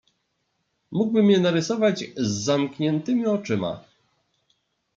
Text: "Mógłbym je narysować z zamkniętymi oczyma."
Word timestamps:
"Mógłbym 0.91 1.29
je 1.29 1.39
narysować 1.39 2.03
z 2.17 2.43
zamkniętymi 2.43 3.25
oczyma." 3.25 3.83